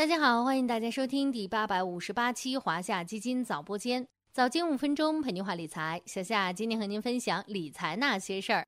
[0.00, 6.00] 大家好，欢迎大家收听第八百五十八期华夏基金早播间，早间五分钟陪您话理财。
[6.06, 8.66] 小夏今天和您分享理财那些事儿。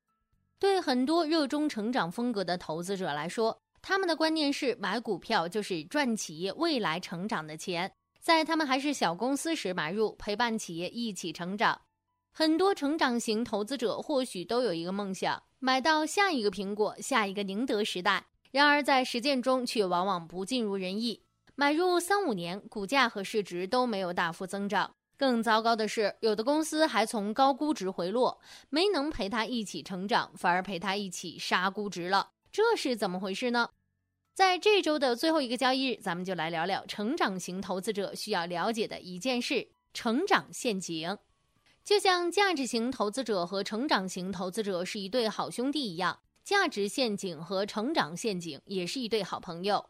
[0.59, 11.81] 对很多热衷成长风格的投资者来说，他们的观念是买股票就是赚企业未来成长的钱，在他们还是小公司时买入，陪伴企业一起成长。
[12.31, 18.27] 很多成长型投资者或许都有一个梦想，买到下一个苹果、下一个宁德时代。
[18.53, 21.23] 然而在实践中却往往不尽如人意，
[21.55, 24.93] 买入三五年，股价和市值都没有大幅增长。
[25.17, 32.29] 更糟糕的是，有的公司还从高估值回落，没能陪他一起成长，反而陪他一起杀估值了。
[32.51, 33.71] 这是怎么回事呢？
[34.35, 41.17] 在这周的最后一个交易日，咱们就来聊聊成长型投资者需要了解的一件事——成长陷阱。
[41.83, 49.89] 就像价值型投资者和成长型投资者是一对好兄弟一样，价值陷阱和成长陷阱也是一对好朋友。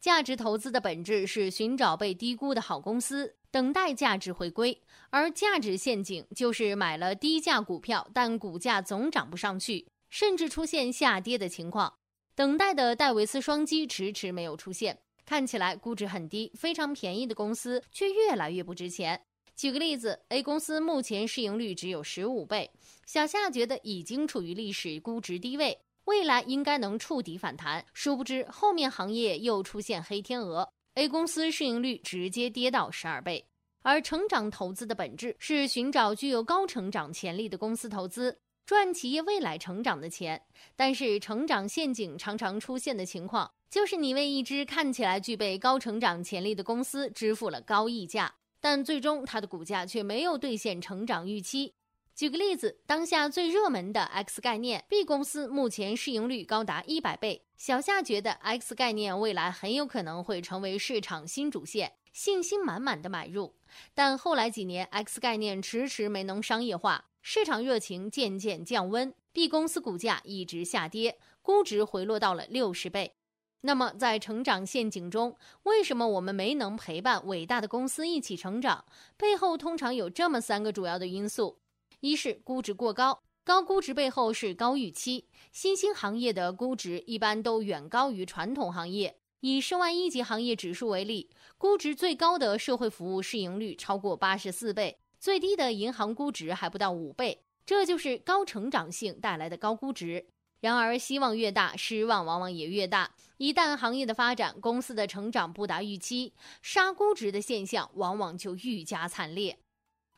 [0.00, 4.78] 价值投资的本质是寻找被低估的好公司，等待价值回归；
[5.10, 11.92] 而价值陷阱就是买了低价股票，但股价总涨不上去，甚至出现下跌的情况。
[12.34, 19.20] 等待的戴维斯双击迟迟没有出现，看起来估值很低、非常便宜的公司却越来越不值钱。
[19.60, 22.70] 举个例子，A 公司目前市盈率只有十五倍，
[23.04, 27.84] 小夏觉得已经处于历史估值低位，未来应该能触底反弹。
[27.92, 33.44] 殊不知后面行业又出现黑天鹅，A 公司市盈率直接跌到十二倍。
[33.82, 40.40] 而成长投资的本质是寻找具有高成长潜力的公司投资，赚企业未来成长的钱。
[40.74, 48.34] 但是成长陷阱常常出现的情况，就是你为一只看起来具备高成长潜力的公司支付了高溢价。
[48.60, 51.74] 但最终它的股价却没有兑现成长预期。
[52.14, 63.54] 举个例子，当下最热门的 X 概念，B 公司目前市盈率高达一百倍，小夏觉得 X 概念未来很有可能会成为市场新主线，信心满满的买入。
[63.94, 73.14] 但后来几年，X 概念迟迟没能商业化，市场热情渐渐降温，B 公司股价一直下跌，估值回落到了六十倍。
[73.62, 78.84] 那么，在成长陷阱中，为什么我们没能陪伴伟大的公司一起成长？
[79.18, 81.58] 背后通常有这么三个主要的因素：
[82.00, 85.26] 一是估值过高，高估值背后是高预期。
[85.52, 89.16] 新兴行业的估值一般都远高于传统行业。
[89.40, 97.42] 以涉外一级行业指数为例，估值最高的社会服务市盈率超过八十四倍，最低的银行估值还不到五倍。
[97.64, 100.26] 这就是高成长性带来的高估值。
[100.60, 103.14] 然而，希望越大，失望往往也越大。
[103.38, 109.58] 一旦行业的发展、公司的成长不达预期，杀估值的现象往往就愈加惨烈。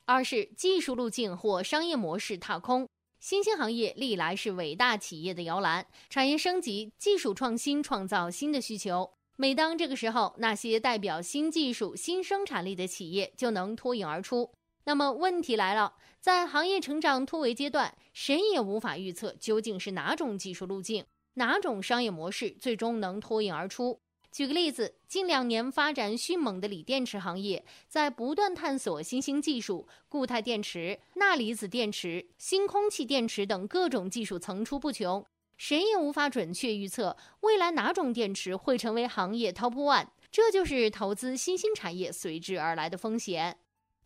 [0.05, 2.89] 二是技术路径或商业模式踏空。
[3.21, 9.09] 新兴行业历来是伟大企业的摇篮，产业升级、技术创新创造新的需求。
[9.37, 14.51] 每当这个时候，那些代表新技术、新生产力的企业就能脱颖而出。
[14.85, 21.05] 那么问题来了，在行业成长突围阶段，谁也无法预测究竟是哪种技术路径、
[21.35, 24.01] 哪种商业模式最终能脱颖而出。
[24.33, 35.23] 举个例子，近两年发展迅猛的锂电池行业，在不断探索新兴技术，固态电池、钠离子电池、新空气电池等各种技术层出不穷，
[35.59, 40.07] 谁也无法准确预测未来哪种电池会成为行业 top one。
[40.31, 43.59] 这就是投资新兴产业随之而来的风险。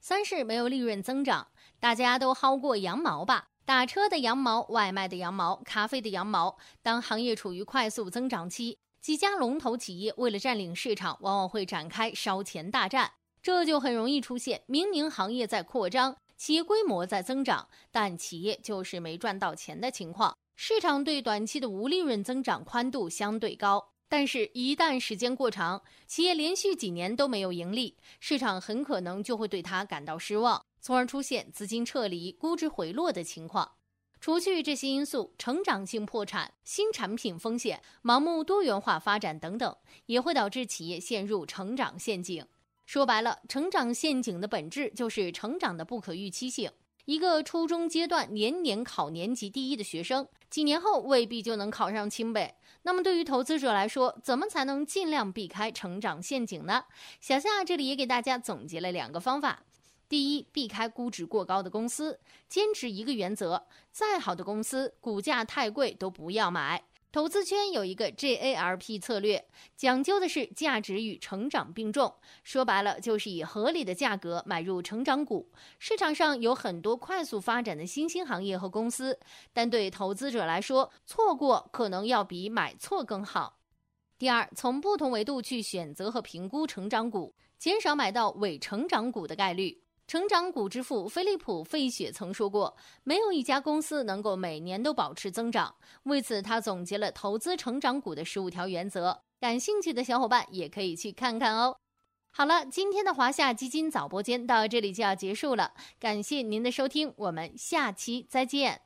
[0.09, 1.49] 三是没有利润增长，
[1.81, 3.49] 大家都薅过羊毛吧？
[3.65, 6.57] 打车的羊毛、外卖的羊毛、咖啡的羊毛。
[6.81, 13.15] 当行业处于快速增长期，几家龙头企业为了占领市场，往往会展开烧钱大战。
[13.43, 20.37] 这就很容易出现：明明行业在扩张，企业规模在增长，但企业就是没赚到钱的情况。
[20.55, 23.95] 市场对短期的无利润增长宽度相对高。
[24.09, 33.73] 但是，一旦时间过长，企业连续几年都没有盈利，市场很可能就会对它感到失望，从而出现资金撤离、估值回落的情况。
[34.21, 39.77] 除去这些因素，成长性破产、新产品风险、盲目多元化发展等等，
[40.07, 42.47] 也会导致企业陷入成长陷阱。
[42.87, 46.71] 说白了，成长陷阱的本质就是成长的不可预期性。
[47.07, 52.57] 一个初中阶段年年考年级第一的学生，几年后未必就能考上清北。
[52.83, 56.85] 那么，对于投资者来说，怎么才能尽量避开成长陷阱呢？
[57.21, 59.63] 小夏这里也给大家总结了两个方法：
[60.09, 62.19] 第一，避开估值过高的公司，
[62.49, 66.83] 坚持一个原则，再好的公司，股价太贵都不要买。
[67.17, 69.43] 投资圈有一个 JALP 策略，
[69.75, 72.15] 讲究的是价值与成长并重。
[72.45, 75.51] 说白了，就是以合理的价格买入成长股。
[75.79, 79.19] 市场上有很多快速发展的新兴行业和公司，
[79.55, 83.61] 但对投资者来说，错过可能要比买错更好。
[84.19, 89.81] 第二，从不同维度去选择和评估成长股，减少买到伪成长股的概率。
[90.07, 95.75] 成长股之父菲利普·费雪曾说过：“没有一家公司能够每年都保持增长。”
[96.05, 99.21] 为此，他总结了投资成长股的十五条原则。
[99.41, 101.77] 感兴趣的小伙伴也可以去看看哦。
[102.31, 108.86] 好了，今天的华夏基金早播间到这里就要结束了，感谢您的收听，我们下期再见。